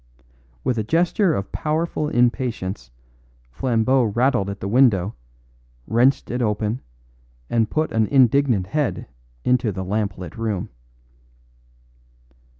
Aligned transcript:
With 0.63 0.79
a 0.79 0.83
gesture 0.83 1.35
of 1.35 1.51
powerful 1.51 2.09
impatience, 2.09 2.89
Flambeau 3.51 4.05
rattled 4.05 4.49
at 4.49 4.59
the 4.59 4.67
window, 4.67 5.13
wrenched 5.85 6.31
it 6.31 6.41
open, 6.41 6.81
and 7.51 7.69
put 7.69 7.91
an 7.91 8.07
indignant 8.07 8.65
head 8.65 9.05
into 9.45 9.71
the 9.71 9.85
lamp 9.85 10.17
lit 10.17 10.35
room. 10.37 10.69